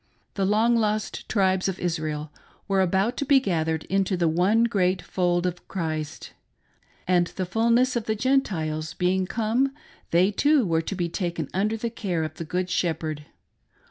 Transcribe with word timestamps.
The 0.33 0.45
long 0.47 0.75
lost 0.75 1.29
tribes 1.29 1.67
of 1.67 1.77
Israel 1.77 2.31
were 2.67 2.81
about 2.81 3.17
to 3.17 3.23
be 3.25 3.39
gathered 3.39 3.83
into 3.83 4.17
the 4.17 4.27
one 4.27 4.63
great 4.63 4.99
fold 4.99 5.45
of 5.45 5.67
Christ; 5.67 6.33
and 7.07 7.27
the 7.27 7.45
fulness 7.45 7.95
of 7.95 8.05
the 8.05 8.15
Gentiles 8.15 8.95
being 8.95 9.27
come, 9.27 9.75
they, 10.09 10.31
too, 10.31 10.65
were 10.65 10.81
to 10.81 10.95
be 10.95 11.07
taken 11.07 11.49
under 11.53 11.77
the 11.77 11.91
care 11.91 12.23
of 12.23 12.33
the 12.33 12.45
Good 12.45 12.67
Shep 12.71 13.03
herd. 13.03 13.25